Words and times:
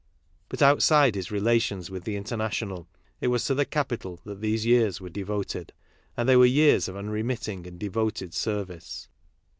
But 0.49 0.61
outside^ 0.61 1.13
his 1.13 1.27
rela 1.27 1.61
tions 1.61 1.91
with 1.91 2.05
the 2.05 2.15
international, 2.15 2.87
it 3.19 3.27
was 3.27 3.45
to 3.45 3.53
the 3.53 3.65
Capital 3.65 4.19
that 4.23 4.41
these 4.41 4.65
years 4.65 4.99
were 4.99 5.11
devoted. 5.11 5.73
And 6.17 6.27
they 6.27 6.35
were 6.37 6.47
years 6.47 6.87
of 6.87 6.95
un 6.97 7.11
remitting 7.11 7.67
and 7.67 7.77
devoted 7.79 8.33
service. 8.33 9.07